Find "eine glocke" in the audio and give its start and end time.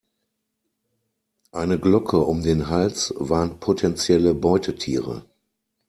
1.51-2.17